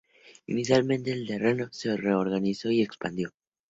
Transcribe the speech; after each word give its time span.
Inicialmente, 0.47 1.11
el 1.11 1.27
terreno 1.27 1.67
se 1.71 1.95
reorganizó 1.95 2.71
y 2.71 2.81
expandió. 2.81 3.29